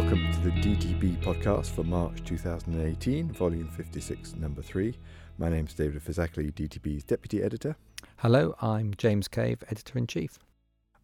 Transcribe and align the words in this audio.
Welcome 0.00 0.32
to 0.32 0.38
the 0.42 0.50
DTB 0.50 1.20
podcast 1.24 1.72
for 1.72 1.82
March 1.82 2.22
2018, 2.24 3.32
volume 3.32 3.68
56, 3.68 4.36
number 4.36 4.62
3. 4.62 4.96
My 5.38 5.48
name's 5.48 5.74
David 5.74 6.04
Phizackerley, 6.04 6.52
DTB's 6.52 7.02
deputy 7.02 7.42
editor. 7.42 7.74
Hello, 8.18 8.54
I'm 8.62 8.94
James 8.96 9.26
Cave, 9.26 9.64
editor 9.68 9.98
in 9.98 10.06
chief. 10.06 10.38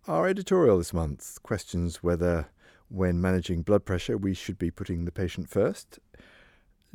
Our 0.07 0.29
editorial 0.29 0.79
this 0.79 0.93
month 0.93 1.43
questions 1.43 2.05
whether, 2.05 2.47
when 2.87 3.21
managing 3.21 3.63
blood 3.63 3.85
pressure, 3.85 4.17
we 4.17 4.33
should 4.33 4.59
be 4.59 4.71
putting 4.71 5.07
the 5.07 5.11
patient 5.11 5.51
first. 5.51 5.99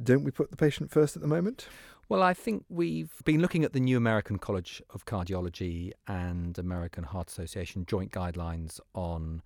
Don't 0.01 0.23
we 0.23 0.31
put 0.31 0.51
the 0.51 0.57
patient 0.57 0.91
first 0.91 1.17
at 1.17 1.21
the 1.21 1.27
moment? 1.27 1.67
Well, 2.07 2.23
I 2.23 2.33
think 2.33 2.63
we've 2.69 3.11
been 3.25 3.41
looking 3.41 3.65
at 3.65 3.73
the 3.73 3.81
new 3.81 3.97
American 3.97 4.39
College 4.39 4.81
of 4.91 5.05
Cardiology 5.05 5.91
and 6.07 6.57
American 6.57 7.03
Heart 7.03 7.27
Association 7.27 7.85
joint 7.85 8.13
guidelines 8.13 8.79
on 8.95 9.41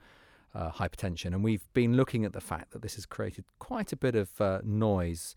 uh, 0.55 0.71
hypertension. 0.71 1.27
And 1.27 1.43
we've 1.43 1.65
been 1.73 1.95
looking 1.95 2.25
at 2.25 2.33
the 2.33 2.41
fact 2.41 2.71
that 2.71 2.81
this 2.81 2.95
has 2.95 3.05
created 3.05 3.45
quite 3.59 3.91
a 3.91 3.95
bit 3.95 4.15
of 4.15 4.39
uh, 4.39 4.59
noise 4.63 5.35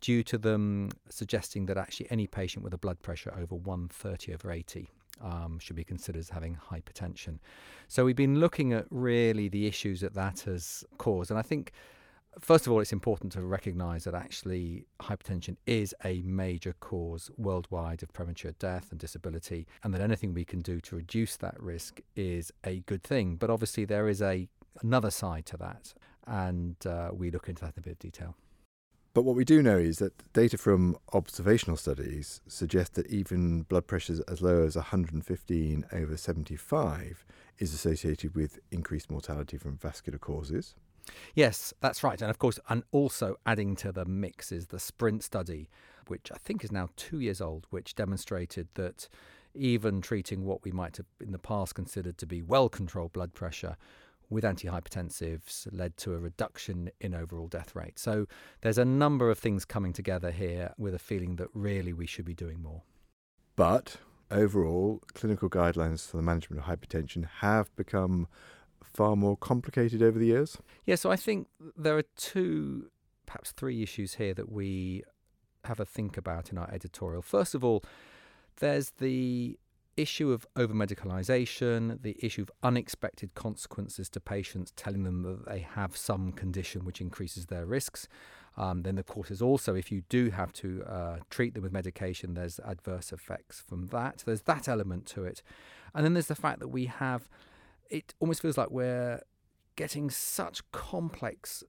due 0.00 0.22
to 0.22 0.38
them 0.38 0.90
suggesting 1.08 1.66
that 1.66 1.76
actually 1.76 2.06
any 2.10 2.26
patient 2.26 2.62
with 2.62 2.74
a 2.74 2.78
blood 2.78 3.00
pressure 3.02 3.32
over 3.36 3.54
130 3.54 4.34
over 4.34 4.50
80 4.50 4.90
um, 5.22 5.58
should 5.58 5.76
be 5.76 5.84
considered 5.84 6.18
as 6.18 6.30
having 6.30 6.58
hypertension. 6.70 7.38
So 7.88 8.04
we've 8.04 8.16
been 8.16 8.38
looking 8.38 8.72
at 8.72 8.86
really 8.90 9.48
the 9.48 9.66
issues 9.66 10.00
that 10.00 10.14
that 10.14 10.40
has 10.40 10.84
caused. 10.98 11.30
And 11.30 11.38
I 11.38 11.42
think 11.42 11.72
first 12.40 12.66
of 12.66 12.72
all, 12.72 12.80
it's 12.80 12.92
important 12.92 13.32
to 13.32 13.42
recognize 13.42 14.04
that 14.04 14.14
actually 14.14 14.86
hypertension 15.00 15.56
is 15.66 15.94
a 16.04 16.22
major 16.22 16.74
cause 16.80 17.30
worldwide 17.36 18.02
of 18.02 18.12
premature 18.12 18.52
death 18.58 18.88
and 18.90 19.00
disability, 19.00 19.66
and 19.82 19.94
that 19.94 20.00
anything 20.00 20.34
we 20.34 20.44
can 20.44 20.60
do 20.60 20.80
to 20.82 20.96
reduce 20.96 21.36
that 21.36 21.60
risk 21.60 22.00
is 22.14 22.52
a 22.64 22.80
good 22.80 23.02
thing. 23.02 23.36
But 23.36 23.50
obviously, 23.50 23.84
there 23.84 24.08
is 24.08 24.22
a 24.22 24.48
another 24.82 25.10
side 25.10 25.46
to 25.46 25.56
that, 25.56 25.94
and 26.26 26.76
uh, 26.86 27.10
we 27.12 27.30
look 27.30 27.48
into 27.48 27.62
that 27.62 27.74
in 27.76 27.80
a 27.80 27.82
bit 27.82 27.92
of 27.92 27.98
detail. 27.98 28.36
But 29.14 29.24
what 29.24 29.34
we 29.34 29.46
do 29.46 29.62
know 29.62 29.78
is 29.78 29.96
that 29.98 30.12
data 30.34 30.58
from 30.58 30.98
observational 31.14 31.78
studies 31.78 32.42
suggest 32.48 32.96
that 32.96 33.06
even 33.06 33.62
blood 33.62 33.86
pressures 33.86 34.20
as 34.20 34.42
low 34.42 34.62
as 34.66 34.76
115 34.76 35.86
over 35.90 36.16
75 36.18 37.24
is 37.58 37.72
associated 37.72 38.34
with 38.34 38.58
increased 38.70 39.10
mortality 39.10 39.56
from 39.56 39.78
vascular 39.78 40.18
causes. 40.18 40.74
Yes, 41.34 41.72
that's 41.80 42.02
right. 42.02 42.20
And 42.20 42.30
of 42.30 42.38
course, 42.38 42.58
and 42.68 42.82
also 42.92 43.36
adding 43.46 43.76
to 43.76 43.92
the 43.92 44.04
mix 44.04 44.52
is 44.52 44.68
the 44.68 44.78
SPRINT 44.78 45.22
study, 45.22 45.68
which 46.08 46.30
I 46.32 46.38
think 46.38 46.64
is 46.64 46.72
now 46.72 46.88
two 46.96 47.20
years 47.20 47.40
old, 47.40 47.66
which 47.70 47.94
demonstrated 47.94 48.68
that 48.74 49.08
even 49.54 50.00
treating 50.00 50.44
what 50.44 50.64
we 50.64 50.72
might 50.72 50.96
have 50.98 51.06
in 51.20 51.32
the 51.32 51.38
past 51.38 51.74
considered 51.74 52.18
to 52.18 52.26
be 52.26 52.42
well 52.42 52.68
controlled 52.68 53.12
blood 53.12 53.34
pressure 53.34 53.76
with 54.28 54.44
antihypertensives 54.44 55.68
led 55.70 55.96
to 55.96 56.12
a 56.14 56.18
reduction 56.18 56.90
in 57.00 57.14
overall 57.14 57.46
death 57.46 57.74
rate. 57.76 57.98
So 57.98 58.26
there's 58.60 58.78
a 58.78 58.84
number 58.84 59.30
of 59.30 59.38
things 59.38 59.64
coming 59.64 59.92
together 59.92 60.30
here 60.30 60.72
with 60.76 60.94
a 60.94 60.98
feeling 60.98 61.36
that 61.36 61.48
really 61.54 61.92
we 61.92 62.06
should 62.06 62.24
be 62.24 62.34
doing 62.34 62.60
more. 62.60 62.82
But 63.54 63.98
overall, 64.30 65.00
clinical 65.14 65.48
guidelines 65.48 66.08
for 66.08 66.16
the 66.16 66.22
management 66.22 66.60
of 66.62 66.68
hypertension 66.68 67.26
have 67.38 67.74
become 67.76 68.26
far 68.92 69.16
more 69.16 69.36
complicated 69.36 70.02
over 70.02 70.18
the 70.18 70.26
years? 70.26 70.58
Yeah, 70.84 70.96
so 70.96 71.10
I 71.10 71.16
think 71.16 71.48
there 71.76 71.96
are 71.96 72.04
two, 72.16 72.90
perhaps 73.26 73.52
three 73.52 73.82
issues 73.82 74.14
here 74.14 74.34
that 74.34 74.50
we 74.50 75.02
have 75.64 75.80
a 75.80 75.84
think 75.84 76.16
about 76.16 76.50
in 76.50 76.58
our 76.58 76.70
editorial. 76.70 77.22
First 77.22 77.54
of 77.54 77.64
all, 77.64 77.82
there's 78.58 78.90
the 78.98 79.58
issue 79.96 80.30
of 80.30 80.46
over 80.56 80.74
medicalisation, 80.74 82.00
the 82.02 82.16
issue 82.20 82.42
of 82.42 82.50
unexpected 82.62 83.34
consequences 83.34 84.08
to 84.10 84.20
patients 84.20 84.72
telling 84.76 85.04
them 85.04 85.22
that 85.22 85.46
they 85.46 85.60
have 85.60 85.96
some 85.96 86.32
condition 86.32 86.84
which 86.84 87.00
increases 87.00 87.46
their 87.46 87.66
risks. 87.66 88.06
Um, 88.58 88.82
then, 88.82 88.98
of 88.98 89.06
course, 89.06 89.28
there's 89.28 89.42
also 89.42 89.74
if 89.74 89.92
you 89.92 90.02
do 90.08 90.30
have 90.30 90.52
to 90.54 90.82
uh, 90.84 91.16
treat 91.30 91.54
them 91.54 91.62
with 91.62 91.72
medication, 91.72 92.34
there's 92.34 92.58
adverse 92.60 93.12
effects 93.12 93.62
from 93.66 93.88
that. 93.88 94.22
There's 94.24 94.42
that 94.42 94.68
element 94.68 95.06
to 95.06 95.24
it. 95.24 95.42
And 95.94 96.04
then 96.04 96.14
there's 96.14 96.26
the 96.26 96.34
fact 96.34 96.60
that 96.60 96.68
we 96.68 96.86
have 96.86 97.28
it 97.90 98.14
almost 98.20 98.42
feels 98.42 98.58
like 98.58 98.70
we're 98.70 99.20
getting 99.76 100.10
such 100.10 100.68
complex 100.72 101.62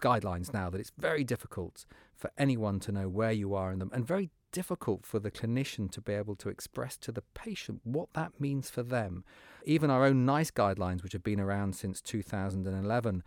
guidelines 0.00 0.52
now 0.52 0.70
that 0.70 0.80
it's 0.80 0.92
very 0.98 1.24
difficult 1.24 1.84
for 2.16 2.30
anyone 2.38 2.80
to 2.80 2.92
know 2.92 3.08
where 3.08 3.32
you 3.32 3.54
are 3.54 3.70
in 3.70 3.78
them 3.78 3.90
and 3.92 4.06
very 4.06 4.30
difficult 4.52 5.06
for 5.06 5.18
the 5.18 5.30
clinician 5.30 5.90
to 5.90 6.00
be 6.00 6.12
able 6.12 6.34
to 6.36 6.48
express 6.48 6.96
to 6.96 7.12
the 7.12 7.22
patient 7.34 7.80
what 7.84 8.12
that 8.14 8.40
means 8.40 8.68
for 8.68 8.82
them. 8.82 9.24
Even 9.64 9.90
our 9.90 10.04
own 10.04 10.24
NICE 10.24 10.50
guidelines, 10.50 11.02
which 11.02 11.12
have 11.12 11.22
been 11.22 11.40
around 11.40 11.76
since 11.76 12.00
2011, 12.00 13.22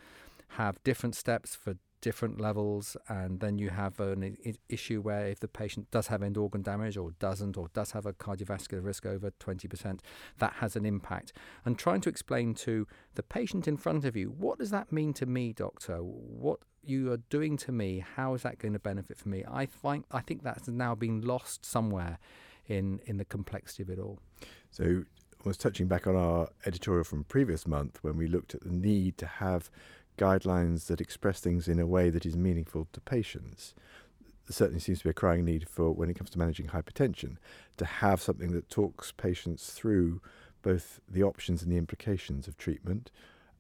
have 0.49 0.83
different 0.83 1.15
steps 1.15 1.55
for 1.55 1.75
different 2.03 2.39
levels, 2.39 2.97
and 3.07 3.39
then 3.39 3.57
you 3.57 3.69
have 3.69 3.97
an 4.01 4.35
issue 4.67 4.99
where 4.99 5.25
if 5.25 5.39
the 5.39 5.47
patient 5.47 5.89
does 5.89 6.07
have 6.07 6.21
end 6.21 6.37
organ 6.37 6.61
damage 6.61 6.97
or 6.97 7.11
doesn't, 7.17 7.55
or 7.55 7.69
does 7.73 7.91
have 7.91 8.05
a 8.05 8.11
cardiovascular 8.11 8.83
risk 8.83 9.05
over 9.05 9.31
20%, 9.31 10.01
that 10.37 10.53
has 10.55 10.75
an 10.75 10.85
impact. 10.85 11.31
And 11.63 11.79
trying 11.79 12.01
to 12.01 12.09
explain 12.09 12.55
to 12.55 12.85
the 13.15 13.23
patient 13.23 13.69
in 13.69 13.77
front 13.77 14.03
of 14.03 14.17
you, 14.17 14.27
what 14.27 14.59
does 14.59 14.69
that 14.71 14.91
mean 14.91 15.13
to 15.13 15.25
me, 15.25 15.53
doctor? 15.53 15.99
What 15.99 16.59
you 16.83 17.09
are 17.13 17.21
doing 17.29 17.55
to 17.55 17.71
me, 17.71 18.03
how 18.17 18.33
is 18.33 18.41
that 18.41 18.59
going 18.59 18.73
to 18.73 18.79
benefit 18.79 19.17
for 19.17 19.29
me? 19.29 19.45
I 19.49 19.65
find 19.65 20.03
I 20.11 20.19
think 20.19 20.43
that's 20.43 20.67
now 20.67 20.95
been 20.95 21.21
lost 21.21 21.65
somewhere 21.65 22.19
in 22.65 22.99
in 23.05 23.15
the 23.15 23.23
complexity 23.23 23.83
of 23.83 23.89
it 23.89 23.97
all. 23.97 24.19
So 24.71 25.03
I 25.45 25.47
was 25.47 25.55
touching 25.55 25.87
back 25.87 26.05
on 26.05 26.17
our 26.17 26.49
editorial 26.65 27.05
from 27.05 27.23
previous 27.23 27.65
month 27.65 27.99
when 28.01 28.17
we 28.17 28.27
looked 28.27 28.53
at 28.53 28.61
the 28.61 28.71
need 28.71 29.17
to 29.19 29.25
have 29.25 29.69
guidelines 30.18 30.88
that 30.88 31.01
express 31.01 31.40
things 31.40 31.68
in 31.68 31.79
a 31.79 31.88
way 31.88 32.09
that 32.09 32.25
is 32.25 32.35
meaningful 32.35 32.88
to 32.94 33.01
patients. 33.01 33.74
There 34.47 34.53
certainly 34.53 34.79
seems 34.79 35.00
to 35.00 35.06
be 35.06 35.09
a 35.09 35.13
crying 35.13 35.46
need 35.46 35.69
for, 35.69 35.91
when 35.91 36.09
it 36.09 36.16
comes 36.16 36.29
to 36.31 36.40
managing 36.40 36.68
hypertension, 36.68 37.38
to 37.78 37.85
have 37.85 38.22
something 38.22 38.51
that 38.51 38.69
talks 38.69 39.12
patients 39.12 39.72
through 39.72 40.22
both 40.62 41.00
the 41.09 41.24
options 41.24 41.62
and 41.62 41.72
the 41.72 41.78
implications 41.78 42.47
of 42.47 42.57
treatment 42.57 43.12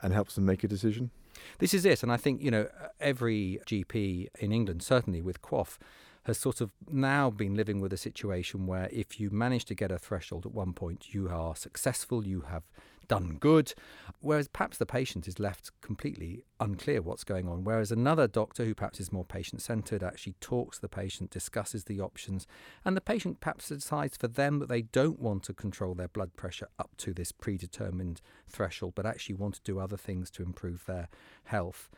and 0.01 0.13
helps 0.13 0.35
them 0.35 0.45
make 0.45 0.63
a 0.63 0.67
decision. 0.67 1.11
This 1.59 1.73
is 1.73 1.85
it. 1.85 2.03
And 2.03 2.11
I 2.11 2.17
think, 2.17 2.41
you 2.41 2.51
know, 2.51 2.67
every 2.99 3.59
GP 3.65 4.27
in 4.39 4.51
England, 4.51 4.83
certainly 4.83 5.21
with 5.21 5.41
QOF, 5.41 5.77
has 6.23 6.37
sort 6.37 6.61
of 6.61 6.71
now 6.89 7.29
been 7.29 7.55
living 7.55 7.81
with 7.81 7.93
a 7.93 7.97
situation 7.97 8.65
where 8.65 8.89
if 8.91 9.19
you 9.19 9.29
manage 9.29 9.65
to 9.65 9.75
get 9.75 9.91
a 9.91 9.97
threshold 9.97 10.45
at 10.45 10.53
one 10.53 10.73
point, 10.73 11.13
you 11.13 11.29
are 11.29 11.55
successful, 11.55 12.25
you 12.25 12.41
have 12.41 12.63
done 13.07 13.37
good, 13.39 13.73
whereas 14.21 14.47
perhaps 14.47 14.77
the 14.77 14.85
patient 14.85 15.27
is 15.27 15.39
left 15.39 15.71
completely 15.81 16.43
unclear 16.59 17.01
what's 17.01 17.23
going 17.23 17.47
on. 17.47 17.63
Whereas 17.63 17.91
another 17.91 18.27
doctor 18.27 18.63
who 18.65 18.73
perhaps 18.73 18.99
is 18.99 19.11
more 19.11 19.25
patient 19.25 19.61
centered 19.61 20.03
actually 20.03 20.35
talks 20.39 20.77
to 20.77 20.81
the 20.81 20.89
patient, 20.89 21.29
discusses 21.29 21.83
the 21.83 21.99
options, 21.99 22.47
and 22.85 22.95
the 22.95 23.01
patient 23.01 23.41
perhaps 23.41 23.69
decides 23.69 24.17
for 24.17 24.27
them 24.27 24.59
that 24.59 24.69
they 24.69 24.83
don't 24.83 25.19
want 25.19 25.43
to 25.43 25.53
control 25.53 25.93
their 25.93 26.07
blood 26.07 26.35
pressure 26.35 26.69
up 26.79 26.91
to 26.97 27.13
this 27.13 27.31
predetermined 27.31 28.21
threshold, 28.47 28.93
but 28.95 29.05
actually 29.05 29.35
want 29.35 29.55
to 29.55 29.61
do 29.63 29.79
other 29.79 29.97
things 29.97 30.31
to 30.31 30.43
improve 30.43 30.85
their 30.85 31.09
health. 31.45 31.89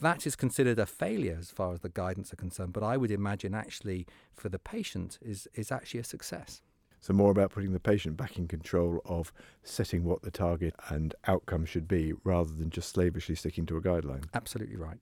That 0.00 0.26
is 0.26 0.36
considered 0.36 0.78
a 0.78 0.86
failure 0.86 1.36
as 1.40 1.50
far 1.50 1.72
as 1.72 1.80
the 1.80 1.88
guidance 1.88 2.32
are 2.32 2.36
concerned, 2.36 2.72
but 2.72 2.84
I 2.84 2.96
would 2.96 3.10
imagine 3.10 3.54
actually 3.54 4.06
for 4.34 4.48
the 4.48 4.58
patient 4.58 5.18
is, 5.20 5.48
is 5.54 5.72
actually 5.72 6.00
a 6.00 6.04
success. 6.04 6.62
So, 7.00 7.12
more 7.12 7.30
about 7.30 7.52
putting 7.52 7.72
the 7.72 7.80
patient 7.80 8.16
back 8.16 8.38
in 8.38 8.48
control 8.48 9.00
of 9.04 9.32
setting 9.62 10.04
what 10.04 10.22
the 10.22 10.30
target 10.30 10.74
and 10.88 11.14
outcome 11.26 11.64
should 11.64 11.86
be 11.86 12.12
rather 12.24 12.52
than 12.52 12.70
just 12.70 12.90
slavishly 12.90 13.36
sticking 13.36 13.66
to 13.66 13.76
a 13.76 13.80
guideline. 13.80 14.24
Absolutely 14.34 14.76
right. 14.76 14.98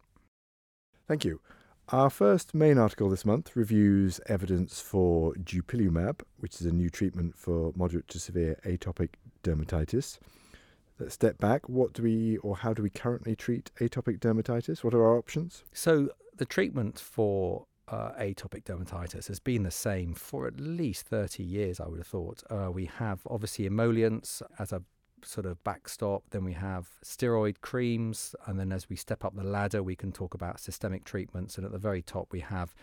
Thank 1.08 1.24
you. 1.24 1.40
Our 1.90 2.10
first 2.10 2.52
main 2.52 2.78
article 2.78 3.08
this 3.08 3.24
month 3.24 3.54
reviews 3.54 4.20
evidence 4.26 4.80
for 4.80 5.34
dupilumab, 5.34 6.22
which 6.38 6.60
is 6.60 6.66
a 6.66 6.72
new 6.72 6.90
treatment 6.90 7.36
for 7.36 7.72
moderate 7.76 8.08
to 8.08 8.18
severe 8.18 8.58
atopic 8.64 9.10
dermatitis. 9.44 10.18
Let's 10.98 11.14
step 11.14 11.38
back. 11.38 11.68
What 11.68 11.92
do 11.92 12.02
we, 12.02 12.38
or 12.38 12.56
how 12.56 12.72
do 12.72 12.82
we 12.82 12.90
currently 12.90 13.36
treat 13.36 13.70
atopic 13.80 14.18
dermatitis? 14.18 14.82
What 14.82 14.94
are 14.94 15.04
our 15.04 15.18
options? 15.18 15.62
So, 15.72 16.08
the 16.36 16.46
treatment 16.46 16.98
for 16.98 17.66
uh, 17.88 18.12
atopic 18.12 18.64
dermatitis 18.64 19.28
has 19.28 19.38
been 19.38 19.62
the 19.62 19.70
same 19.70 20.14
for 20.14 20.46
at 20.46 20.58
least 20.58 21.06
30 21.06 21.42
years, 21.42 21.80
I 21.80 21.86
would 21.86 21.98
have 21.98 22.06
thought. 22.06 22.42
Uh, 22.50 22.70
we 22.70 22.86
have 22.86 23.20
obviously 23.28 23.66
emollients 23.66 24.42
as 24.58 24.72
a 24.72 24.82
sort 25.22 25.46
of 25.46 25.62
backstop, 25.64 26.24
then 26.30 26.44
we 26.44 26.52
have 26.54 26.88
steroid 27.04 27.60
creams, 27.60 28.34
and 28.46 28.58
then 28.58 28.72
as 28.72 28.88
we 28.88 28.96
step 28.96 29.24
up 29.24 29.34
the 29.34 29.44
ladder, 29.44 29.82
we 29.82 29.96
can 29.96 30.12
talk 30.12 30.34
about 30.34 30.60
systemic 30.60 31.04
treatments. 31.04 31.56
And 31.56 31.66
at 31.66 31.72
the 31.72 31.78
very 31.78 32.02
top, 32.02 32.28
we 32.32 32.40
have 32.40 32.74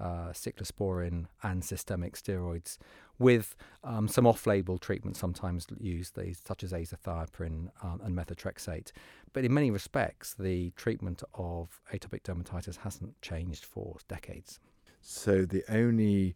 uh, 0.00 0.30
cyclosporin 0.32 1.26
and 1.42 1.64
systemic 1.64 2.14
steroids 2.14 2.78
with 3.18 3.56
um, 3.82 4.06
some 4.06 4.26
off-label 4.26 4.78
treatments 4.78 5.18
sometimes 5.18 5.66
used, 5.80 6.16
these, 6.16 6.40
such 6.44 6.62
as 6.62 6.72
azathioprine 6.72 7.70
um, 7.82 8.00
and 8.04 8.16
methotrexate. 8.16 8.92
But 9.32 9.44
in 9.44 9.52
many 9.52 9.70
respects, 9.70 10.34
the 10.34 10.70
treatment 10.70 11.22
of 11.34 11.80
atopic 11.92 12.22
dermatitis 12.22 12.78
hasn't 12.78 13.20
changed 13.22 13.64
for 13.64 13.96
decades. 14.08 14.60
So 15.00 15.44
the 15.44 15.64
only 15.68 16.34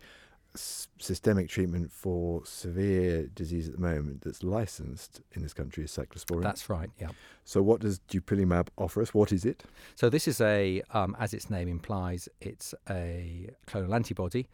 s- 0.54 0.88
systemic 0.98 1.48
treatment 1.48 1.92
for 1.92 2.44
severe 2.44 3.26
disease 3.34 3.68
at 3.68 3.74
the 3.74 3.80
moment 3.80 4.22
that's 4.22 4.42
licensed 4.42 5.20
in 5.32 5.42
this 5.42 5.52
country 5.52 5.84
is 5.84 5.90
cyclosporin. 5.90 6.42
That's 6.42 6.68
right, 6.68 6.90
yeah. 7.00 7.10
so, 7.44 7.62
what 7.62 7.80
does 7.80 8.00
dupilumab 8.08 8.68
offer 8.76 9.02
us? 9.02 9.14
What 9.14 9.32
is 9.32 9.44
it? 9.44 9.64
So 9.94 10.08
this 10.08 10.28
is 10.28 10.40
a, 10.40 10.82
um, 10.92 11.16
as 11.18 11.34
its 11.34 11.50
name 11.50 11.68
implies, 11.68 12.28
it's 12.40 12.74
a 12.88 13.50
clonal 13.66 13.94
antibody, 13.94 14.48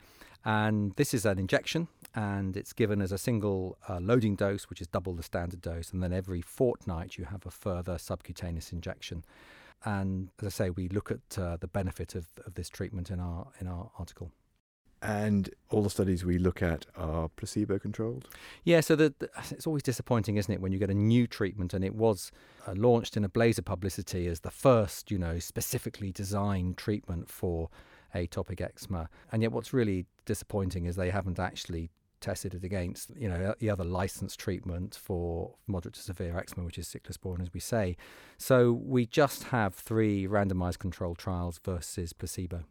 and 0.44 0.94
this 0.96 1.14
is 1.14 1.26
an 1.26 1.38
injection, 1.38 1.88
and 2.14 2.56
it's 2.56 2.72
given 2.72 3.02
as 3.02 3.12
a 3.12 3.18
single 3.18 3.76
uh, 3.88 3.98
loading 4.00 4.36
dose, 4.36 4.70
which 4.70 4.80
is 4.80 4.86
double 4.86 5.14
the 5.14 5.22
standard 5.22 5.60
dose, 5.60 5.92
and 5.92 6.02
then 6.02 6.12
every 6.12 6.40
fortnight 6.40 7.18
you 7.18 7.24
have 7.24 7.44
a 7.46 7.50
further 7.50 7.98
subcutaneous 7.98 8.72
injection. 8.72 9.24
And 9.84 10.30
as 10.40 10.46
I 10.46 10.50
say, 10.50 10.70
we 10.70 10.88
look 10.88 11.10
at 11.10 11.38
uh, 11.38 11.56
the 11.56 11.68
benefit 11.68 12.14
of, 12.14 12.26
of 12.44 12.54
this 12.54 12.68
treatment 12.68 13.10
in 13.10 13.20
our 13.20 13.48
in 13.60 13.68
our 13.68 13.90
article. 13.98 14.32
And 15.00 15.50
all 15.70 15.82
the 15.82 15.90
studies 15.90 16.24
we 16.24 16.38
look 16.38 16.60
at 16.60 16.86
are 16.96 17.28
placebo 17.28 17.78
controlled. 17.78 18.28
Yeah, 18.64 18.80
so 18.80 18.96
the, 18.96 19.14
the, 19.18 19.30
it's 19.50 19.66
always 19.66 19.84
disappointing, 19.84 20.36
isn't 20.36 20.52
it, 20.52 20.60
when 20.60 20.72
you 20.72 20.78
get 20.78 20.90
a 20.90 20.94
new 20.94 21.26
treatment 21.28 21.72
and 21.72 21.84
it 21.84 21.94
was 21.94 22.32
uh, 22.66 22.74
launched 22.74 23.16
in 23.16 23.24
a 23.24 23.28
blaze 23.28 23.58
of 23.58 23.64
publicity 23.64 24.26
as 24.26 24.40
the 24.40 24.50
first, 24.50 25.10
you 25.10 25.18
know, 25.18 25.38
specifically 25.38 26.10
designed 26.10 26.76
treatment 26.76 27.28
for 27.28 27.70
atopic 28.14 28.60
eczema. 28.60 29.08
And 29.30 29.42
yet, 29.42 29.52
what's 29.52 29.72
really 29.72 30.06
disappointing 30.24 30.86
is 30.86 30.96
they 30.96 31.10
haven't 31.10 31.38
actually 31.38 31.90
tested 32.20 32.54
it 32.54 32.64
against, 32.64 33.10
you 33.16 33.28
know, 33.28 33.54
the 33.60 33.70
other 33.70 33.84
licensed 33.84 34.40
treatment 34.40 34.98
for 35.00 35.54
moderate 35.68 35.94
to 35.94 36.02
severe 36.02 36.36
eczema, 36.36 36.64
which 36.64 36.78
is 36.78 36.88
cyclosporin, 36.88 37.40
as 37.40 37.54
we 37.54 37.60
say. 37.60 37.96
So 38.36 38.72
we 38.72 39.06
just 39.06 39.44
have 39.44 39.74
three 39.74 40.26
randomized 40.26 40.78
controlled 40.78 41.18
trials 41.18 41.60
versus 41.64 42.12
placebo. 42.12 42.64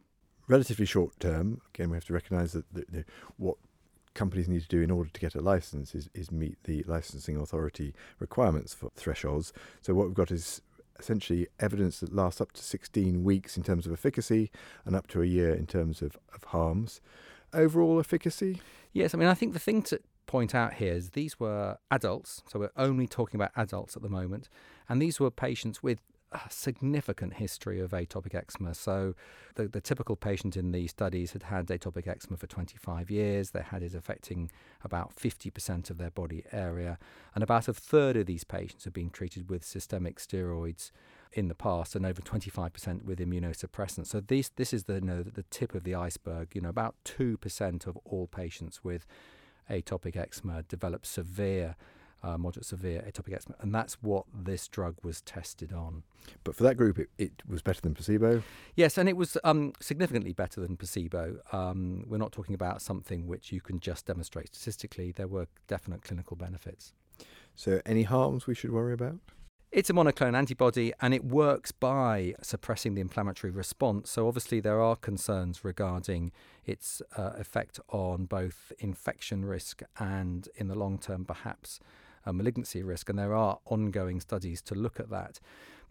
Relatively 0.48 0.86
short 0.86 1.20
term. 1.20 1.62
Again, 1.74 1.90
we 1.90 1.98
have 1.98 2.06
to 2.06 2.14
recognise 2.14 2.54
that 2.54 2.72
the, 2.74 2.86
the, 2.90 3.06
what 3.38 3.58
companies 4.14 4.48
need 4.48 4.62
to 4.62 4.68
do 4.68 4.82
in 4.82 4.92
order 4.92 5.10
to 5.10 5.20
get 5.20 5.36
a 5.36 5.42
license 5.42 5.94
is, 5.94 6.10
is 6.14 6.32
meet 6.32 6.58
the 6.64 6.84
licensing 6.88 7.38
authority 7.38 7.94
requirements 8.20 8.74
for 8.74 8.90
thresholds. 8.96 9.54
So 9.82 9.94
what 9.94 10.08
we've 10.08 10.16
got 10.16 10.32
is 10.32 10.62
essentially 11.00 11.48
evidence 11.60 12.00
that 12.00 12.14
lasts 12.14 12.42
up 12.42 12.52
to 12.54 12.64
16 12.64 13.24
weeks 13.24 13.58
in 13.58 13.64
terms 13.64 13.86
of 13.86 13.94
efficacy 13.94 14.52
and 14.86 14.96
up 14.96 15.08
to 15.08 15.22
a 15.22 15.26
year 15.26 15.54
in 15.54 15.68
terms 15.68 16.02
of, 16.02 16.18
of 16.34 16.46
harms. 16.46 17.02
Overall 17.54 18.00
efficacy? 18.00 18.62
Yes, 18.94 19.14
I 19.14 19.18
mean, 19.18 19.28
I 19.28 19.34
think 19.34 19.54
the 19.54 19.60
thing 19.60 19.84
to 19.84 20.00
point 20.26 20.54
out 20.54 20.74
here 20.76 20.94
is 20.94 21.12
these 21.12 21.40
were 21.40 21.78
adults, 21.92 22.44
so 22.48 22.60
we're 22.60 22.72
only 22.76 23.08
talking 23.08 23.40
about 23.40 23.52
adults 23.56 23.96
at 23.96 24.02
the 24.02 24.10
moment, 24.10 24.50
and 24.90 25.02
these 25.02 25.20
were 25.20 25.32
patients 25.32 25.82
with 25.82 26.02
a 26.32 26.42
significant 26.50 27.36
history 27.36 27.80
of 27.80 27.92
atopic 27.92 28.36
eczema. 28.36 28.74
So, 28.74 29.16
the, 29.56 29.68
the 29.68 29.82
typical 29.82 30.16
patient 30.16 30.58
in 30.58 30.72
these 30.72 30.92
studies 30.92 31.32
had 31.32 31.44
had 31.44 31.68
atopic 31.68 32.08
eczema 32.08 32.38
for 32.38 32.48
25 32.48 33.10
years. 33.10 33.52
They 33.52 33.62
had 33.62 33.82
it 33.82 33.96
affecting 33.96 34.52
about 34.84 35.16
50% 35.16 35.90
of 35.90 35.98
their 35.98 36.12
body 36.12 36.44
area, 36.52 37.00
and 37.34 37.44
about 37.44 37.68
a 37.68 37.74
third 37.74 38.18
of 38.18 38.26
these 38.26 38.44
patients 38.44 38.84
have 38.84 38.94
been 38.94 39.10
treated 39.10 39.50
with 39.50 39.64
systemic 39.64 40.20
steroids 40.20 40.92
in 41.34 41.48
the 41.48 41.56
past, 41.56 41.96
and 41.96 42.06
over 42.06 42.22
25% 42.22 43.04
with 43.04 43.20
immunosuppressants. 43.20 44.08
So, 44.08 44.20
this 44.20 44.50
this 44.50 44.74
is 44.74 44.84
the 44.84 44.96
you 44.96 45.02
know, 45.02 45.24
the 45.24 45.44
tip 45.44 45.74
of 45.74 45.84
the 45.84 45.96
iceberg. 45.96 46.50
You 46.54 46.62
know, 46.62 46.70
about 46.70 46.96
two 47.06 47.38
percent 47.38 47.88
of 47.88 47.98
all 48.04 48.28
patients 48.28 48.84
with 48.84 49.06
atopic 49.70 50.16
eczema 50.16 50.64
develop 50.64 51.06
severe 51.06 51.76
uh, 52.28 52.38
moderate 52.38 52.66
severe 52.66 53.02
atopic 53.08 53.34
eczema, 53.34 53.56
and 53.62 53.74
that's 53.74 53.96
what 54.02 54.26
this 54.34 54.68
drug 54.68 54.96
was 55.04 55.22
tested 55.22 55.72
on. 55.72 56.04
But 56.44 56.56
for 56.56 56.64
that 56.64 56.76
group, 56.76 57.00
it, 57.00 57.10
it 57.18 57.32
was 57.48 57.62
better 57.62 57.82
than 57.82 57.94
placebo. 57.94 58.44
Yes, 58.76 58.98
and 58.98 59.08
it 59.08 59.16
was 59.16 59.38
um, 59.44 59.74
significantly 59.80 60.34
better 60.34 60.60
than 60.60 60.76
placebo. 60.76 61.38
Um, 61.52 62.04
we're 62.08 62.18
not 62.18 62.32
talking 62.32 62.56
about 62.56 62.82
something 62.82 63.28
which 63.28 63.52
you 63.52 63.62
can 63.62 63.80
just 63.80 64.06
demonstrate 64.06 64.54
statistically. 64.56 65.12
There 65.12 65.28
were 65.28 65.48
definite 65.68 66.02
clinical 66.02 66.36
benefits. 66.36 66.94
So, 67.56 67.82
any 67.86 68.04
harms 68.04 68.46
we 68.46 68.54
should 68.54 68.72
worry 68.72 68.94
about? 68.94 69.20
It's 69.72 69.90
a 69.90 69.94
monoclonal 69.94 70.36
antibody 70.36 70.94
and 71.02 71.14
it 71.14 71.26
works 71.26 71.72
by 71.74 72.36
suppressing 72.42 72.96
the 72.96 73.02
inflammatory 73.02 73.52
response. 73.52 74.10
So, 74.12 74.28
obviously, 74.28 74.60
there 74.60 74.82
are 74.82 74.96
concerns 74.96 75.64
regarding 75.64 76.32
its 76.66 77.02
uh, 77.18 77.32
effect 77.38 77.80
on 77.90 78.26
both 78.26 78.72
infection 78.80 79.46
risk 79.46 79.82
and, 79.98 80.48
in 80.56 80.68
the 80.68 80.76
long 80.76 80.98
term, 80.98 81.26
perhaps 81.26 81.80
malignancy 82.34 82.84
risk. 82.84 83.10
And 83.10 83.18
there 83.18 83.34
are 83.34 83.60
ongoing 83.66 84.20
studies 84.20 84.62
to 84.64 84.76
look 84.76 85.00
at 85.00 85.10
that. 85.10 85.40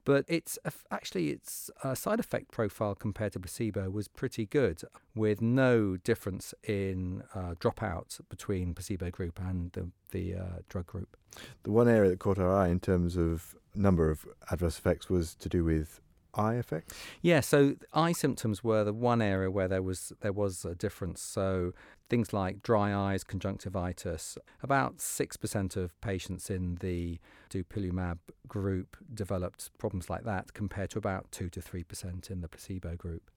But 0.05 0.25
it's 0.29 0.57
actually 0.93 1.31
its 1.31 1.69
uh, 1.83 1.97
side 1.97 2.21
effect 2.21 2.53
profile 2.53 2.95
compared 2.95 3.33
to 3.33 3.41
placebo 3.41 3.91
was 3.91 4.07
pretty 4.07 4.47
good, 4.47 4.83
with 5.17 5.43
no 5.43 5.97
difference 5.97 6.55
in 6.63 7.25
uh, 7.35 7.55
dropout 7.59 8.21
between 8.29 8.73
placebo 8.73 9.11
group 9.11 9.41
and 9.41 9.73
the, 9.73 9.91
the 10.13 10.37
uh, 10.37 10.59
drug 10.69 10.87
group. 10.87 11.17
The 11.65 11.73
one 11.73 11.89
area 11.89 12.11
that 12.11 12.21
caught 12.21 12.39
our 12.39 12.55
eye 12.57 12.69
in 12.69 12.79
terms 12.79 13.17
of 13.17 13.57
number 13.75 14.09
of 14.09 14.25
adverse 14.53 14.79
effects 14.79 15.11
was 15.11 15.35
to 15.35 15.49
do 15.49 15.65
with 15.65 16.01
eye 16.37 16.55
effects. 16.55 16.95
Yeah, 17.23 17.41
so 17.41 17.77
eye 17.93 18.13
symptoms 18.13 18.63
were 18.63 18.85
the 18.85 18.93
one 18.93 19.21
area 19.21 19.51
where 19.51 19.69
there 19.69 19.83
was 19.83 20.13
there 20.21 20.33
was 20.33 20.65
a 20.65 20.75
difference. 20.75 21.21
So 21.21 21.73
things 22.09 22.33
like 22.33 22.63
dry 22.63 22.95
eyes, 22.95 23.25
conjunctivitis. 23.25 24.39
About 24.63 25.01
six 25.01 25.37
percent 25.37 25.77
of 25.77 26.01
patients 26.01 26.51
in 26.51 26.77
the 26.77 27.19
dupilumab 27.51 28.19
group 28.47 28.97
developed 29.13 29.71
problems 29.79 30.09
like 30.09 30.25
that, 30.25 30.53
compared 30.53 30.91
to 30.91 30.99
about 30.99 31.33
two 31.33 31.49
to 31.51 31.61
three 31.61 31.85
percent 31.85 32.31
in 32.31 32.41
the 32.43 32.49
placebo 32.49 32.97
group. 32.97 33.31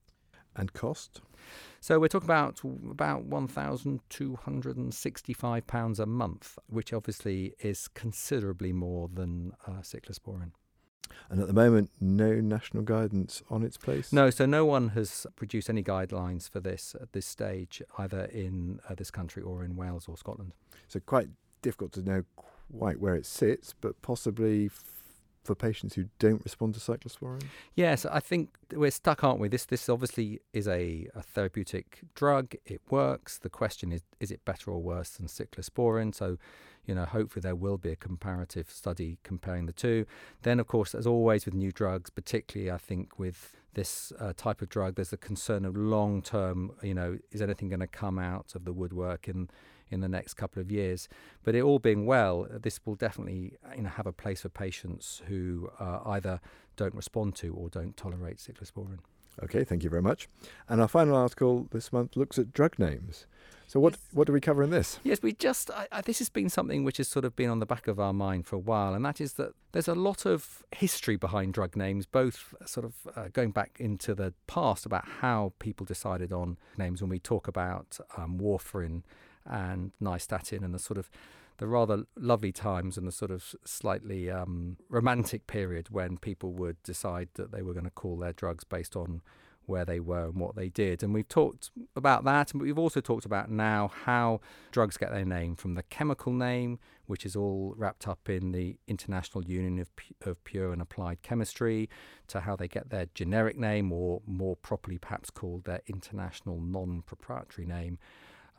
And 0.56 0.74
cost? 0.74 1.22
So 1.80 2.00
we're 2.00 2.10
talking 2.10 2.28
about 2.28 2.60
about 2.90 3.24
one 3.24 3.48
thousand 3.48 4.02
two 4.10 4.36
hundred 4.36 4.78
and 4.78 4.94
sixty-five 4.94 5.68
pounds 5.68 6.00
a 6.00 6.06
month, 6.06 6.58
which 6.68 6.92
obviously 6.92 7.54
is 7.60 7.88
considerably 7.88 8.74
more 8.74 9.10
than 9.14 9.54
uh, 9.68 9.82
cyclosporin. 9.84 10.52
And 11.30 11.42
at 11.42 11.48
the 11.48 11.54
moment, 11.54 11.92
no 12.00 12.36
national 12.36 12.84
guidance 12.84 13.44
on 13.50 13.64
its 13.64 13.78
place? 13.78 14.14
No, 14.14 14.30
so 14.30 14.46
no 14.46 14.66
one 14.66 14.90
has 14.90 15.26
produced 15.36 15.70
any 15.70 15.84
guidelines 15.84 16.50
for 16.50 16.60
this 16.60 16.96
at 17.00 17.14
this 17.14 17.26
stage, 17.26 17.82
either 17.98 18.26
in 18.26 18.80
uh, 18.90 18.96
this 18.96 19.12
country 19.12 19.44
or 19.44 19.64
in 19.64 19.76
Wales 19.76 20.08
or 20.08 20.18
Scotland. 20.18 20.54
So 20.88 21.00
quite 21.00 21.30
difficult 21.62 21.92
to 21.94 22.02
know 22.02 22.24
quite 22.78 23.00
where 23.00 23.16
it 23.16 23.26
sits, 23.26 23.74
but 23.80 24.02
possibly 24.02 24.70
for 25.50 25.56
patients 25.56 25.96
who 25.96 26.06
don't 26.20 26.44
respond 26.44 26.76
to 26.76 26.80
cyclosporin? 26.80 27.42
Yes, 27.74 28.06
I 28.06 28.20
think 28.20 28.52
we're 28.72 28.92
stuck, 28.92 29.24
aren't 29.24 29.40
we? 29.40 29.48
This 29.48 29.66
this 29.66 29.90
obviously 29.90 30.42
is 30.54 30.68
a, 30.68 31.08
a 31.16 31.24
therapeutic 31.24 32.02
drug. 32.14 32.54
It 32.68 32.82
works. 32.92 33.40
The 33.40 33.50
question 33.50 33.92
is, 33.92 34.02
is 34.20 34.30
it 34.30 34.46
better 34.46 34.70
or 34.70 34.80
worse 34.80 35.10
than 35.10 35.26
cyclosporin? 35.26 36.14
So 36.14 36.38
you 36.86 36.94
know, 36.94 37.06
hopefully 37.06 37.42
there 37.42 37.56
will 37.56 37.80
be 37.80 37.90
a 37.90 37.96
comparative 37.96 38.70
study 38.70 39.18
comparing 39.24 39.66
the 39.66 39.74
two. 39.74 40.06
Then, 40.44 40.60
of 40.60 40.68
course, 40.68 40.94
as 40.94 41.08
always 41.08 41.46
with 41.46 41.56
new 41.56 41.72
drugs, 41.72 42.12
particularly 42.12 42.72
I 42.72 42.78
think 42.78 43.18
with 43.18 43.58
this 43.74 44.14
uh, 44.20 44.34
type 44.38 44.62
of 44.62 44.70
drug, 44.70 44.96
there's 44.96 45.14
a 45.14 45.18
concern 45.18 45.66
of 45.66 45.76
long 45.76 46.22
term, 46.22 46.74
you 46.84 46.94
know, 46.94 47.18
is 47.32 47.42
anything 47.42 47.70
going 47.70 47.80
to 47.80 47.88
come 47.88 48.20
out 48.20 48.54
of 48.54 48.66
the 48.66 48.74
woodwork 48.74 49.28
in, 49.28 49.50
in 49.90 50.02
the 50.02 50.08
next 50.08 50.36
couple 50.36 50.62
of 50.62 50.72
years? 50.72 51.08
But 51.44 51.56
it 51.56 51.62
all 51.62 51.80
being 51.80 52.06
well, 52.06 52.48
this 52.50 52.80
will 52.86 52.96
definitely 52.96 53.58
you 53.76 53.84
know, 53.84 53.90
have 53.90 54.08
a 54.08 54.14
place 54.14 54.42
for 54.42 54.50
patients 54.50 55.22
who 55.28 55.70
uh, 55.80 56.00
either 56.06 56.40
don't 56.76 56.96
respond 56.96 57.36
to 57.36 57.54
or 57.54 57.70
don't 57.70 57.96
tolerate 57.98 58.38
cyclosporin. 58.38 59.00
Okay, 59.44 59.64
thank 59.64 59.84
you 59.84 59.90
very 59.90 60.02
much. 60.02 60.28
And 60.68 60.82
our 60.82 60.88
final 60.88 61.16
article 61.16 61.68
this 61.72 61.94
month 61.94 62.18
looks 62.18 62.38
at 62.38 62.54
drug 62.54 62.78
names. 62.78 63.26
So 63.68 63.80
what 63.80 63.98
what 64.12 64.26
do 64.26 64.34
we 64.34 64.42
cover 64.42 64.64
in 64.64 64.72
this? 64.72 65.00
Yes, 65.04 65.22
we 65.22 65.34
just 65.34 65.70
I, 65.70 65.88
I, 65.92 66.02
this 66.02 66.18
has 66.20 66.28
been 66.30 66.50
something 66.50 66.84
which 66.84 66.98
has 66.98 67.08
sort 67.08 67.24
of 67.24 67.36
been 67.36 67.50
on 67.50 67.60
the 67.60 67.68
back 67.68 67.88
of 67.88 68.00
our 68.00 68.14
mind 68.14 68.48
for 68.48 68.56
a 68.56 68.60
while, 68.60 68.96
and 68.96 69.06
that 69.06 69.22
is 69.22 69.34
that 69.34 69.52
there's 69.74 69.88
a 69.88 69.94
lot 69.94 70.26
of 70.26 70.64
history 70.72 71.18
behind 71.18 71.54
drug 71.54 71.76
names, 71.76 72.08
both 72.08 72.56
sort 72.66 72.84
of 72.84 72.96
uh, 73.16 73.28
going 73.32 73.52
back 73.52 73.78
into 73.80 74.16
the 74.16 74.34
past 74.48 74.88
about 74.88 75.08
how 75.22 75.54
people 75.60 75.86
decided 75.86 76.34
on 76.34 76.58
names. 76.78 77.00
When 77.00 77.12
we 77.12 77.20
talk 77.20 77.48
about 77.48 78.00
um, 78.18 78.40
warfarin 78.40 79.04
and 79.50 79.92
nystatin 80.02 80.64
and 80.64 80.74
the 80.74 80.80
sort 80.80 80.98
of 80.98 81.10
the 81.58 81.68
rather 81.68 82.04
lovely 82.16 82.54
times 82.54 82.98
and 82.98 83.06
the 83.06 83.12
sort 83.12 83.32
of 83.32 83.54
slightly 83.66 84.32
um, 84.32 84.78
romantic 84.88 85.46
period 85.46 85.90
when 85.90 86.18
people 86.18 86.54
would 86.54 86.82
decide 86.84 87.28
that 87.34 87.52
they 87.52 87.62
were 87.62 87.74
going 87.74 87.86
to 87.86 87.92
call 87.92 88.18
their 88.18 88.32
drugs 88.32 88.64
based 88.64 88.96
on 88.96 89.22
where 89.70 89.86
they 89.86 90.00
were 90.00 90.26
and 90.26 90.36
what 90.36 90.56
they 90.56 90.68
did. 90.68 91.04
And 91.04 91.14
we've 91.14 91.28
talked 91.28 91.70
about 91.96 92.24
that, 92.26 92.52
and 92.52 92.62
we've 92.62 92.80
also 92.80 93.00
talked 93.00 93.26
about 93.26 93.50
now 93.50 93.92
how 94.06 94.42
drugs 94.72 94.98
get 94.98 95.12
their 95.12 95.26
name 95.26 95.56
from 95.56 95.76
the 95.76 95.84
chemical 95.84 96.34
name, 96.34 96.80
which 97.06 97.26
is 97.26 97.36
all 97.36 97.76
wrapped 97.78 98.08
up 98.08 98.28
in 98.28 98.52
the 98.52 98.78
International 98.88 99.44
Union 99.44 99.80
of, 99.80 99.90
of 100.26 100.44
Pure 100.44 100.74
and 100.74 100.82
Applied 100.82 101.22
Chemistry, 101.22 101.88
to 102.28 102.42
how 102.42 102.56
they 102.56 102.68
get 102.68 102.90
their 102.90 103.08
generic 103.14 103.58
name, 103.58 103.94
or 103.94 104.22
more 104.26 104.56
properly 104.56 104.98
perhaps 104.98 105.30
called 105.30 105.66
their 105.66 105.82
international 105.88 106.60
non 106.60 107.04
proprietary 107.06 107.68
name. 107.68 108.00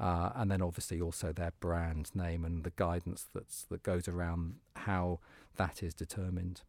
Uh, 0.00 0.30
and 0.34 0.50
then 0.50 0.62
obviously 0.62 1.00
also 1.00 1.30
their 1.30 1.52
brand 1.60 2.10
name 2.14 2.44
and 2.44 2.64
the 2.64 2.72
guidance 2.76 3.26
that's, 3.34 3.64
that 3.64 3.82
goes 3.82 4.08
around 4.08 4.54
how 4.76 5.20
that 5.56 5.82
is 5.82 5.92
determined. 5.92 6.62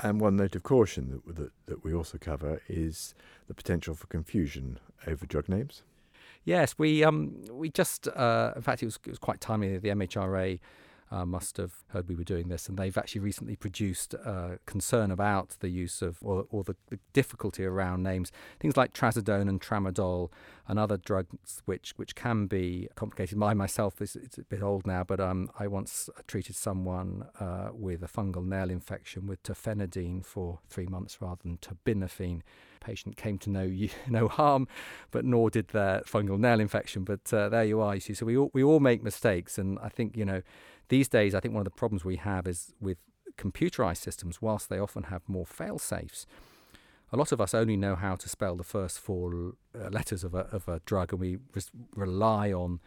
And 0.00 0.20
one 0.20 0.36
note 0.36 0.56
of 0.56 0.64
caution 0.64 1.10
that, 1.26 1.36
that, 1.36 1.52
that 1.66 1.84
we 1.84 1.94
also 1.94 2.18
cover 2.18 2.60
is 2.68 3.14
the 3.46 3.54
potential 3.54 3.94
for 3.94 4.06
confusion 4.08 4.80
over 5.06 5.26
drug 5.26 5.48
names. 5.48 5.82
Yes, 6.44 6.74
we 6.78 7.04
um 7.04 7.34
we 7.50 7.68
just 7.68 8.08
uh, 8.08 8.52
in 8.56 8.62
fact 8.62 8.82
it 8.82 8.86
was 8.86 8.98
it 9.04 9.10
was 9.10 9.18
quite 9.18 9.40
timely. 9.40 9.76
The 9.76 9.90
MHRA 9.90 10.58
uh, 11.10 11.24
must 11.24 11.56
have 11.56 11.72
heard 11.88 12.08
we 12.08 12.14
were 12.14 12.24
doing 12.24 12.48
this, 12.48 12.68
and 12.68 12.78
they've 12.78 12.96
actually 12.96 13.20
recently 13.20 13.56
produced 13.56 14.14
uh, 14.24 14.50
concern 14.64 15.10
about 15.10 15.56
the 15.58 15.68
use 15.68 16.02
of 16.02 16.18
or, 16.22 16.46
or 16.50 16.62
the, 16.62 16.76
the, 16.88 16.98
difficulty 17.12 17.64
around 17.64 18.02
names, 18.02 18.30
things 18.60 18.76
like 18.76 18.92
trazodone 18.92 19.48
and 19.48 19.60
tramadol, 19.60 20.30
and 20.68 20.78
other 20.78 20.96
drugs 20.96 21.62
which 21.64 21.94
which 21.96 22.14
can 22.14 22.46
be 22.46 22.88
complicated. 22.94 23.42
I 23.42 23.54
myself 23.54 24.00
is 24.00 24.14
it's 24.14 24.38
a 24.38 24.42
bit 24.42 24.62
old 24.62 24.86
now, 24.86 25.02
but 25.02 25.18
um, 25.18 25.50
I 25.58 25.66
once 25.66 26.08
treated 26.28 26.54
someone 26.54 27.26
uh, 27.40 27.70
with 27.72 28.04
a 28.04 28.08
fungal 28.08 28.46
nail 28.46 28.70
infection 28.70 29.26
with 29.26 29.42
terfenadine 29.42 30.24
for 30.24 30.60
three 30.68 30.86
months 30.86 31.18
rather 31.20 31.40
than 31.42 31.58
terbinafine. 31.58 32.42
Patient 32.80 33.16
came 33.16 33.36
to 33.38 33.50
no 33.50 33.68
no 34.08 34.28
harm, 34.28 34.68
but 35.10 35.24
nor 35.24 35.50
did 35.50 35.68
their 35.68 36.02
fungal 36.02 36.38
nail 36.38 36.60
infection. 36.60 37.02
But 37.02 37.32
uh, 37.34 37.48
there 37.48 37.64
you 37.64 37.80
are. 37.80 37.96
You 37.96 38.00
see, 38.00 38.14
so 38.14 38.26
we 38.26 38.36
all, 38.36 38.50
we 38.54 38.62
all 38.62 38.78
make 38.78 39.02
mistakes, 39.02 39.58
and 39.58 39.76
I 39.80 39.88
think 39.88 40.16
you 40.16 40.24
know 40.24 40.42
these 40.90 41.08
days, 41.08 41.34
I 41.34 41.40
think 41.40 41.54
one 41.54 41.62
of 41.62 41.64
the 41.64 41.70
problems 41.70 42.04
we 42.04 42.16
have 42.16 42.46
is 42.46 42.74
with 42.80 42.98
computerized 43.38 43.96
systems, 43.96 44.42
whilst 44.42 44.68
they 44.68 44.78
often 44.78 45.04
have 45.04 45.22
more 45.26 45.46
fail 45.46 45.78
safes, 45.78 46.26
a 47.12 47.16
lot 47.16 47.32
of 47.32 47.40
us 47.40 47.54
only 47.54 47.76
know 47.76 47.96
how 47.96 48.14
to 48.16 48.28
spell 48.28 48.56
the 48.56 48.64
first 48.64 49.00
four 49.00 49.54
uh, 49.74 49.88
letters 49.88 50.22
of 50.22 50.34
a, 50.34 50.46
of 50.52 50.68
a 50.68 50.80
drug 50.86 51.12
and 51.12 51.20
we 51.20 51.38
rely 51.96 52.52
on 52.52 52.80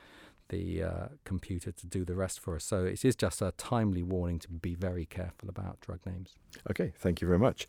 the 0.50 0.83
uh, 0.83 1.07
computer 1.24 1.72
to 1.72 1.88
do 1.88 2.05
the 2.05 2.15
rest 2.15 2.39
for 2.39 2.55
us. 2.55 2.63
So 2.63 2.86
it 2.86 3.03
is 3.03 3.15
just 3.15 3.41
a 3.41 3.53
timely 3.57 4.03
warning 4.03 4.39
to 4.39 4.50
be 4.50 4.75
very 4.75 5.05
careful 5.05 5.50
about 5.50 5.81
drug 5.81 6.00
names. 6.05 6.36
Okay, 6.69 6.93
thank 6.98 7.22
you 7.22 7.27
very 7.27 7.39
much. 7.39 7.67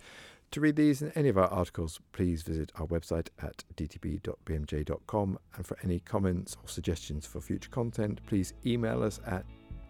To 0.52 0.60
read 0.60 0.76
these 0.76 1.02
and 1.02 1.10
any 1.16 1.28
of 1.28 1.38
our 1.38 1.48
articles, 1.48 2.00
please 2.12 2.42
visit 2.42 2.70
our 2.76 2.86
website 2.86 3.28
at 3.42 3.64
dtb.bmj.com. 3.76 5.38
And 5.56 5.66
for 5.66 5.76
any 5.82 5.98
comments 6.00 6.56
or 6.62 6.68
suggestions 6.68 7.26
for 7.26 7.40
future 7.40 7.70
content, 7.70 8.20
please 8.26 8.52
email 8.64 9.02
us 9.02 9.18
at 9.26 9.44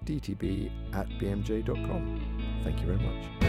dtb 0.05 0.71
at 0.95 1.09
bmj.com. 1.21 2.21
Thank 2.63 2.81
you 2.81 2.87
very 2.87 2.99
much. 2.99 3.44